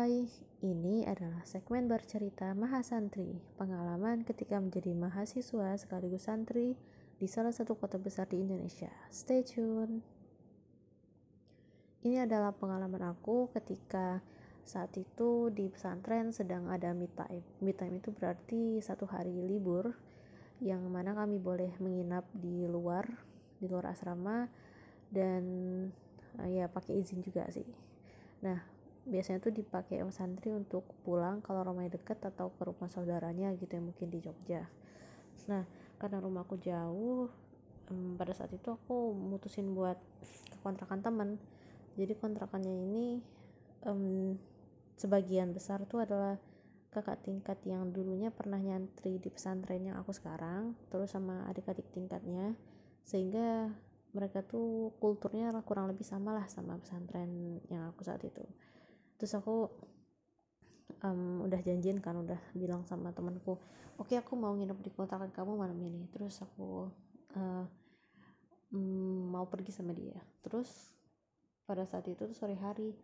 [0.00, 0.24] Hai,
[0.64, 6.72] ini adalah segmen bercerita Mahasantri, pengalaman ketika menjadi mahasiswa sekaligus santri
[7.20, 8.88] di salah satu kota besar di Indonesia.
[9.12, 10.00] Stay tune.
[12.00, 14.24] Ini adalah pengalaman aku ketika
[14.64, 17.44] saat itu di pesantren sedang ada meet time.
[17.60, 19.92] Meet time itu berarti satu hari libur
[20.64, 23.04] yang mana kami boleh menginap di luar,
[23.60, 24.48] di luar asrama
[25.12, 25.44] dan
[26.48, 27.68] ya pakai izin juga sih.
[28.40, 33.52] Nah, biasanya tuh dipakai sama santri untuk pulang kalau rumahnya deket atau ke rumah saudaranya
[33.56, 34.68] gitu ya mungkin di Jogja.
[35.48, 35.64] Nah
[35.96, 37.28] karena rumahku jauh
[38.16, 41.42] pada saat itu aku mutusin buat ke kontrakan teman
[41.98, 43.06] jadi kontrakannya ini
[45.00, 46.38] sebagian besar tuh adalah
[46.90, 52.54] kakak tingkat yang dulunya pernah nyantri di pesantren yang aku sekarang terus sama adik-adik tingkatnya.
[53.06, 53.72] Sehingga
[54.14, 58.42] mereka tuh kulturnya kurang lebih sama lah sama pesantren yang aku saat itu
[59.20, 59.68] terus aku
[61.04, 63.60] um, udah janjian kan udah bilang sama temanku
[64.00, 66.08] oke okay, aku mau nginep di kontrakan kamu malam ini.
[66.08, 66.88] Terus aku
[67.36, 67.64] uh,
[68.72, 70.16] um, mau pergi sama dia.
[70.40, 70.96] Terus
[71.68, 72.96] pada saat itu tuh sore hari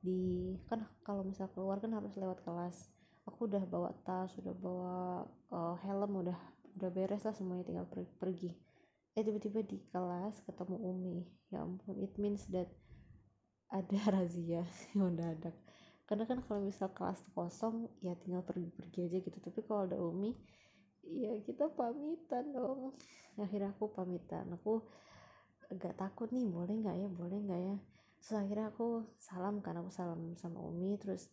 [0.00, 2.88] di kan kalau misal keluar kan harus lewat kelas.
[3.28, 4.96] Aku udah bawa tas udah bawa
[5.52, 6.38] uh, helm udah
[6.80, 8.56] udah beres lah semuanya tinggal per pergi.
[9.12, 11.28] Eh tiba-tiba di kelas ketemu Umi.
[11.52, 12.72] Ya ampun it means that
[13.68, 15.54] ada razia yang mendadak
[16.08, 19.38] karena kan kalau misal kelas kosong ya tinggal pergi-pergi aja gitu.
[19.44, 20.32] Tapi kalau ada Umi
[21.04, 22.96] ya kita pamitan dong.
[23.36, 24.48] Akhirnya aku pamitan.
[24.56, 24.88] Aku
[25.68, 27.76] agak takut nih boleh nggak ya boleh nggak ya.
[28.24, 30.96] Terus akhirnya aku salam kan aku salam sama Umi.
[30.96, 31.28] Terus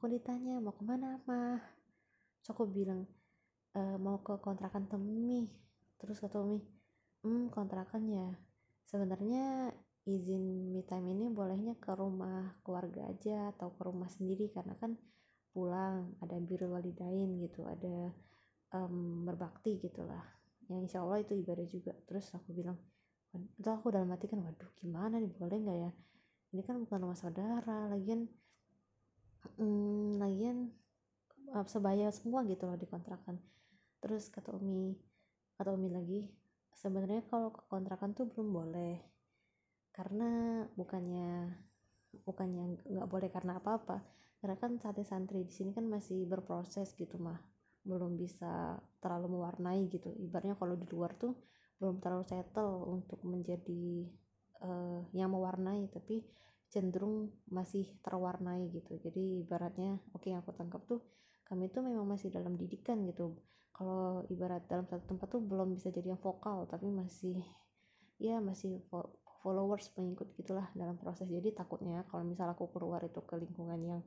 [0.00, 1.60] aku ditanya mau ke mana mah
[2.40, 3.04] terus aku bilang
[3.76, 5.44] e, mau ke kontrakan Temi
[6.00, 6.56] terus kata Umi
[7.20, 8.32] hmm kontrakan ya
[8.88, 9.76] sebenarnya
[10.18, 14.50] izin me time ini bolehnya ke rumah keluarga aja atau ke rumah sendiri.
[14.50, 14.98] Karena kan
[15.50, 18.14] pulang ada biru walidain gitu ada
[18.74, 20.22] um, berbakti gitulah
[20.70, 21.92] yang insya Allah itu ibadah juga.
[22.06, 22.78] Terus aku bilang
[23.30, 25.90] itu aku dalam hati kan waduh gimana nih boleh nggak ya?
[26.50, 28.26] Ini kan bukan rumah saudara lagian
[29.58, 30.70] um, lagian
[31.54, 33.38] uh, sebaya semua gitu loh dikontrakan.
[34.02, 34.94] Terus kata Umi
[35.58, 36.20] kata Umi lagi
[36.74, 38.96] sebenarnya kalau ke kontrakan tuh belum boleh
[39.90, 41.50] karena bukannya
[42.26, 44.02] bukannya nggak boleh karena apa-apa.
[44.40, 47.38] Karena kan sate santri di sini kan masih berproses gitu mah.
[47.84, 50.10] Belum bisa terlalu mewarnai gitu.
[50.16, 51.36] Ibaratnya kalau di luar tuh
[51.80, 54.08] belum terlalu settle untuk menjadi
[54.64, 55.92] uh, yang mewarnai.
[55.92, 56.24] Tapi
[56.72, 58.96] cenderung masih terwarnai gitu.
[58.96, 61.04] Jadi ibaratnya oke okay, yang aku tangkap tuh
[61.44, 63.36] kami tuh memang masih dalam didikan gitu.
[63.74, 67.42] Kalau ibarat dalam satu tempat tuh belum bisa jadi yang vokal tapi masih
[68.20, 68.84] ya masih
[69.40, 71.28] followers pengikut gitulah dalam proses.
[71.28, 74.00] Jadi takutnya kalau misal aku keluar itu ke lingkungan yang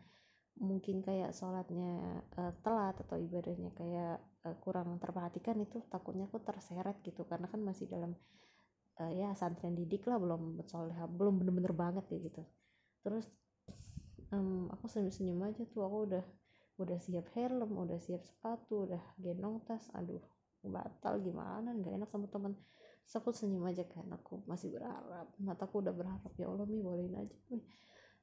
[0.54, 7.02] mungkin kayak sholatnya uh, telat atau ibadahnya kayak uh, kurang terperhatikan itu takutnya aku terseret
[7.02, 7.26] gitu.
[7.26, 8.14] Karena kan masih dalam
[9.02, 12.44] uh, ya santri didik lah belum soleh belum bener-bener banget ya gitu.
[13.02, 13.26] Terus
[14.30, 15.82] um, aku senyum-senyum aja tuh.
[15.82, 16.26] Aku udah
[16.74, 19.90] udah siap helm udah siap sepatu udah gendong tas.
[19.98, 20.22] Aduh
[20.62, 21.74] batal gimana?
[21.74, 22.54] Nggak enak sama teman
[23.04, 27.16] terus aku senyum aja kan aku masih berharap mataku udah berharap ya Allah mi bolehin
[27.20, 27.60] aja mi.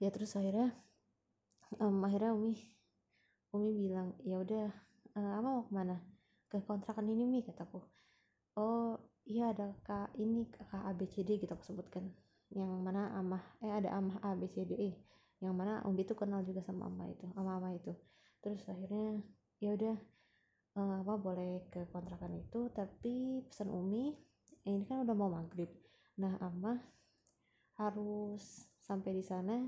[0.00, 0.72] Ya terus akhirnya
[1.76, 2.56] um, akhirnya Umi
[3.52, 4.72] Umi bilang ya udah
[5.20, 5.96] uh, ama mau ke mana?
[6.48, 7.84] Ke kontrakan ini mi kataku.
[8.56, 8.96] Oh
[9.28, 12.08] iya ada kak ini kakak ABCD gitu aku sebutkan.
[12.50, 14.96] Yang mana amah eh ada amah eh
[15.40, 17.92] yang mana Umi tuh kenal juga sama amah itu ama ama itu.
[18.40, 19.20] Terus akhirnya
[19.60, 19.96] ya udah
[20.78, 24.29] uh, apa boleh ke kontrakan itu tapi pesan Umi eh,
[24.68, 25.70] ini kan udah mau maghrib.
[26.20, 26.76] Nah ama
[27.80, 29.64] harus sampai di sana.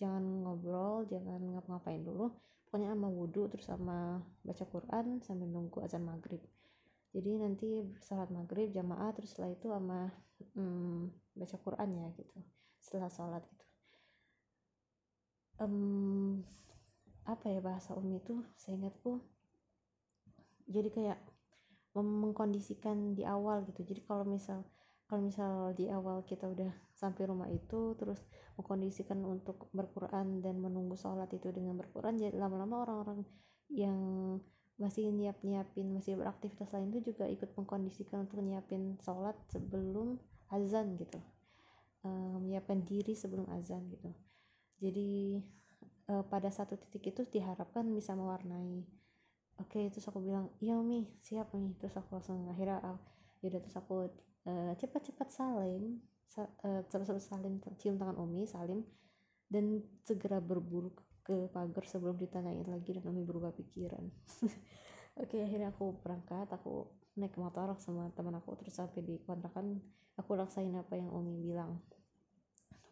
[0.00, 2.32] Jangan ngobrol jangan ngapa-ngapain dulu.
[2.66, 6.40] Pokoknya ama wudhu terus sama baca Quran sambil nunggu azan maghrib.
[7.12, 7.68] Jadi nanti
[8.00, 10.08] sholat maghrib jamaah terus setelah itu ama
[10.56, 12.38] hmm, baca Quran ya gitu.
[12.80, 13.66] Setelah sholat gitu.
[15.60, 16.42] Um,
[17.22, 19.22] apa ya bahasa umi itu saya ingatku
[20.66, 21.18] jadi kayak
[22.00, 23.84] mengkondisikan di awal gitu.
[23.84, 24.64] Jadi kalau misal
[25.12, 28.24] kalau misal di awal kita udah sampai rumah itu terus
[28.56, 33.20] mengkondisikan untuk berquran dan menunggu sholat itu dengan berquran jadi lama-lama orang-orang
[33.68, 34.00] yang
[34.80, 40.16] masih nyiap nyiapin masih beraktivitas lain itu juga ikut mengkondisikan untuk nyiapin sholat sebelum
[40.48, 41.20] azan gitu.
[42.02, 44.10] Uh, menyiapkan diri sebelum azan gitu.
[44.82, 45.38] Jadi
[46.10, 48.82] uh, pada satu titik itu diharapkan bisa mewarnai
[49.60, 52.98] oke okay, terus aku bilang iya mi siap nih terus aku langsung akhirnya uh,
[53.42, 53.60] yaudah.
[53.60, 53.94] Terus aku
[54.48, 58.86] uh, cepat-cepat salim sa uh, cepat salim cium tangan umi salim
[59.52, 64.02] dan segera berburu ke pagar sebelum ditanyain lagi dan Umi berubah pikiran.
[65.22, 66.88] Oke akhirnya aku berangkat aku
[67.20, 69.78] naik motor sama teman aku terus sampai di kontrakan
[70.16, 71.78] aku laksain apa yang Umi bilang.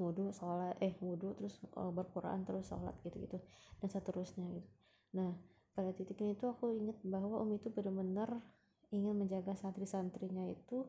[0.00, 3.36] Wudhu sholat eh wudhu terus uh, berquran terus sholat gitu gitu
[3.84, 4.68] dan seterusnya gitu.
[5.16, 5.32] Nah
[5.74, 8.42] pada titik ini tuh aku ingat bahwa Umi itu benar-benar
[8.90, 10.82] ingin menjaga santri-santrinya itu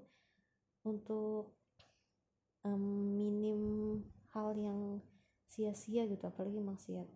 [0.81, 1.53] untuk
[2.65, 3.61] um, minim
[4.33, 4.99] hal yang
[5.45, 7.07] sia-sia gitu apalagi maksiat.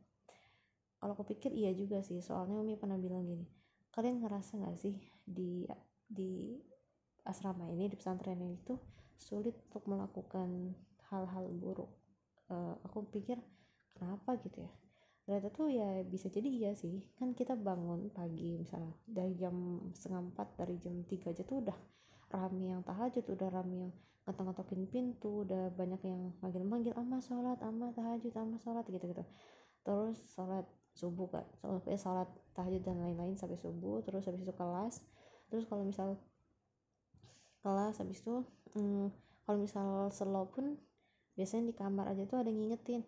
[1.01, 3.45] Kalau aku pikir iya juga sih soalnya Umi pernah bilang gini
[3.95, 5.63] kalian ngerasa nggak sih di
[6.03, 6.59] di
[7.23, 8.75] asrama ini di pesantren ini tuh
[9.15, 10.75] sulit untuk melakukan
[11.07, 11.88] hal-hal buruk?
[12.51, 13.39] Uh, aku pikir
[13.95, 14.35] kenapa?
[14.44, 14.71] gitu ya
[15.25, 17.01] ternyata tuh ya bisa jadi iya sih.
[17.18, 21.77] Kan kita bangun pagi misalnya dari jam setengah empat dari jam tiga aja tuh udah
[22.30, 23.92] rame yang tahajud udah rame yang
[24.25, 29.25] ngetok-ngetokin pintu udah banyak yang manggil-manggil ama sholat ama tahajud ama sholat gitu-gitu.
[29.86, 31.45] Terus sholat subuh kan
[31.89, 35.01] eh, sholat tahajud dan lain-lain sampai subuh terus habis itu kelas.
[35.50, 36.18] Terus kalau misal
[37.66, 38.45] kelas habis itu
[38.77, 39.10] hmm,
[39.45, 40.77] kalau misal slow pun
[41.33, 43.01] biasanya di kamar aja tuh ada ngingetin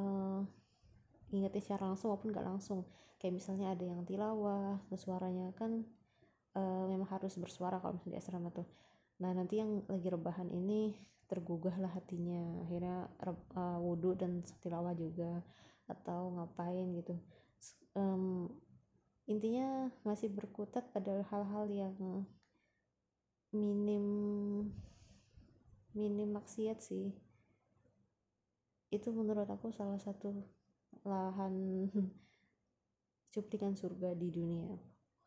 [0.00, 0.44] uh,
[1.34, 2.86] ngingetin secara langsung maupun gak langsung.
[3.18, 5.82] Kayak misalnya ada yang tilawah terus suaranya kan
[6.54, 8.70] uh, memang harus bersuara kalau misalnya di asrama tuh.
[9.18, 10.94] Nah nanti yang lagi rebahan ini
[11.26, 12.62] tergugah lah hatinya.
[12.62, 13.10] Akhirnya
[13.58, 15.42] uh, wudhu dan tilawah juga
[15.90, 17.18] atau ngapain gitu.
[17.98, 18.50] Um,
[19.26, 21.96] intinya masih berkutat pada hal-hal yang
[23.54, 24.06] minim
[25.94, 27.14] minim maksiat sih.
[28.90, 30.42] Itu menurut aku salah satu
[31.04, 31.86] lahan
[33.34, 34.74] cuplikan surga di dunia.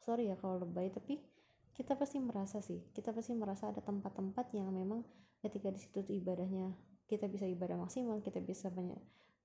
[0.01, 1.19] Sorry ya kalau lebay tapi
[1.73, 5.05] kita pasti merasa sih kita pasti merasa ada tempat-tempat yang memang
[5.45, 6.73] ketika di situ ibadahnya
[7.05, 8.97] kita bisa ibadah maksimal kita bisa banyak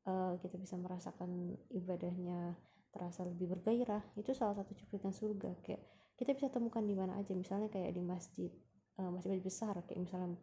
[0.09, 2.57] uh, kita bisa merasakan ibadahnya
[2.93, 4.05] terasa lebih bergairah.
[4.17, 5.83] Itu salah satu cuplikan surga kayak
[6.17, 8.51] kita bisa temukan di mana aja misalnya kayak di masjid
[9.01, 10.37] uh, masjid besar kayak misalnya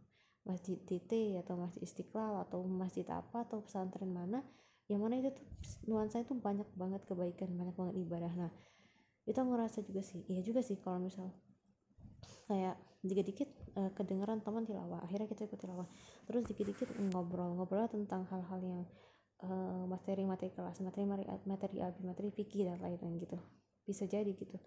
[0.47, 4.41] masjid TT atau masjid Istiqlal atau masjid apa atau pesantren mana
[4.89, 5.45] yang mana itu tuh
[5.86, 8.33] nuansa itu banyak banget kebaikan banyak banget ibadah.
[8.33, 8.51] Nah
[9.30, 11.30] itu ngerasa juga sih iya juga sih kalau misal
[12.50, 12.74] kayak
[13.06, 15.86] dikit-dikit uh, kedengeran teman tilawah akhirnya kita ikut tilawah.
[16.25, 18.83] Terus dikit-dikit ngobrol ngobrol tentang hal-hal yang
[19.88, 21.07] materi-materi kelas materi
[21.47, 23.39] materi abi materi fikih dan lain-lain gitu.
[23.88, 24.59] Bisa jadi gitu.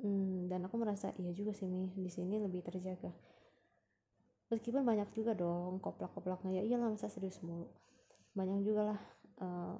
[0.00, 3.12] Hmm, dan aku merasa iya juga sih nih di sini lebih terjaga.
[4.48, 7.68] Meskipun banyak juga dong koplak-koplaknya ya iyalah masa serius mulu
[8.38, 9.00] banyak juga lah
[9.42, 9.74] uh,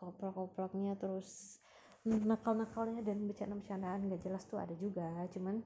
[0.00, 1.60] koplak-koplaknya terus
[2.08, 5.60] nakal-nakalnya dan bercanda-bercandaan gak jelas tuh ada juga cuman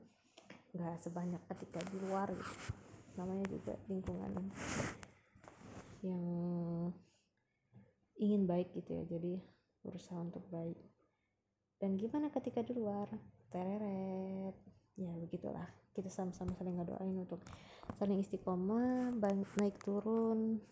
[0.75, 2.55] gak sebanyak ketika di luar gitu.
[3.15, 4.33] Namanya juga lingkungan
[6.03, 6.25] yang
[8.19, 9.39] ingin baik gitu ya jadi
[9.87, 10.81] berusaha untuk baik.
[11.79, 13.11] Dan gimana ketika di luar?
[13.51, 14.55] Tereret.
[14.97, 15.67] Ya begitulah.
[15.93, 17.43] Kita sama-sama saling ngedoain untuk
[17.99, 19.13] saling istiqomah
[19.61, 20.63] naik turun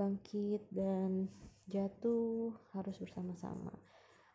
[0.00, 1.28] bangkit dan
[1.68, 3.76] jatuh harus bersama-sama.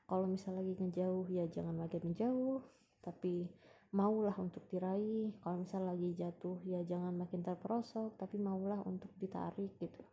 [0.05, 2.61] Kalau misal lagi ngejauh ya jangan lagi menjauh
[3.01, 3.49] tapi
[3.89, 5.33] maulah untuk diraih.
[5.41, 10.05] Kalau misal lagi jatuh ya jangan makin terperosok tapi maulah untuk ditarik gitu.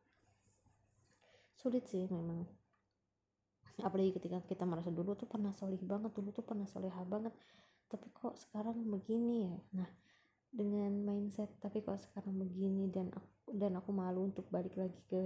[1.60, 2.48] Sulit sih memang.
[3.84, 7.36] Apalagi ketika kita merasa dulu tuh pernah solih banget dulu tuh pernah soleha banget.
[7.92, 9.56] Tapi kok sekarang begini ya?
[9.76, 9.90] Nah
[10.52, 13.12] dengan mindset tapi kok sekarang begini dan
[13.52, 15.20] dan aku malu untuk balik lagi ke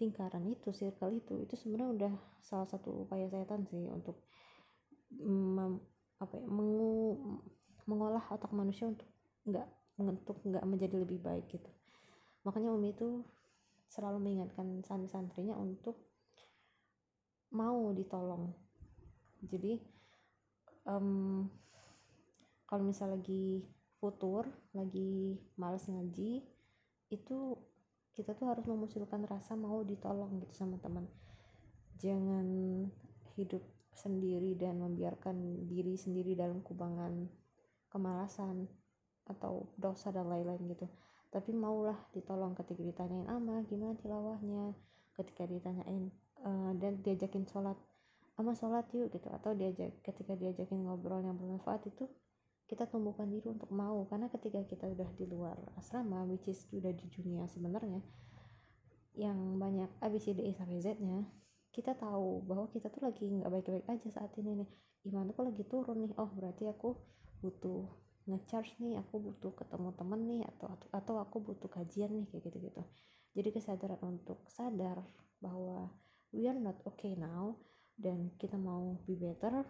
[0.00, 1.44] lingkaran itu circle itu.
[1.44, 4.24] Itu sebenarnya udah salah satu upaya setan sih untuk
[5.20, 5.78] mem,
[6.18, 7.20] apa ya, mengu,
[7.86, 9.06] mengolah otak manusia untuk
[9.44, 9.68] nggak
[10.00, 11.70] untuk nggak menjadi lebih baik gitu.
[12.42, 13.22] Makanya Umi itu
[13.86, 16.00] selalu mengingatkan santri-santrinya untuk
[17.54, 18.50] mau ditolong.
[19.44, 19.78] Jadi
[20.88, 21.46] um,
[22.66, 23.62] kalau misal lagi
[24.02, 26.53] futur lagi males ngaji
[27.10, 27.58] itu
[28.14, 31.10] kita tuh harus memunculkan rasa mau ditolong gitu sama teman.
[31.98, 32.46] Jangan
[33.34, 33.62] hidup
[33.94, 37.26] sendiri dan membiarkan diri sendiri dalam kubangan
[37.90, 38.66] kemalasan
[39.26, 40.86] atau dosa dan lain-lain gitu.
[41.30, 44.74] Tapi maulah ditolong ketika ditanyain ama gimana tilawahnya?
[45.14, 46.10] Ketika ditanyain
[46.42, 47.78] uh, dan diajakin sholat
[48.38, 49.26] ama sholat yuk gitu.
[49.30, 52.06] Atau diajak ketika diajakin ngobrol yang bermanfaat itu
[52.64, 54.04] kita tumbuhkan diri untuk mau.
[54.08, 58.00] Karena ketika kita udah di luar asrama which is udah di dunia sebenarnya
[59.14, 61.22] yang banyak ABCDE sampai Z nya
[61.70, 64.70] kita tahu bahwa kita tuh lagi nggak baik-baik aja saat ini nih.
[65.10, 66.12] Iman tuh lagi turun nih?
[66.16, 66.96] Oh berarti aku
[67.44, 72.48] butuh ngecharge nih aku butuh ketemu temen nih atau atau aku butuh kajian nih kayak
[72.48, 72.82] gitu gitu
[73.36, 75.04] jadi kesadaran untuk sadar
[75.44, 75.92] bahwa
[76.32, 77.52] we are not okay now
[78.00, 79.68] dan kita mau be better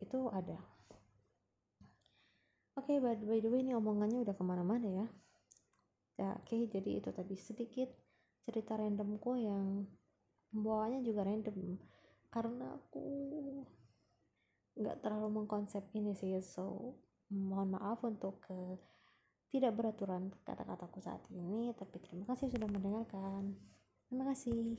[0.00, 0.56] itu ada
[2.76, 5.06] oke okay, by, by the way ini omongannya udah ke mana-mana ya.
[6.20, 7.88] Ya oke okay, jadi itu tadi sedikit
[8.44, 9.88] cerita randomku yang
[10.52, 11.80] pembawaannya juga random.
[12.30, 13.02] Karena aku
[14.78, 16.94] nggak terlalu mengkonsep ini sih so
[17.30, 18.58] mohon maaf untuk ke
[19.50, 23.58] tidak beraturan kata-kataku saat ini tapi terima kasih sudah mendengarkan.
[24.06, 24.78] Terima kasih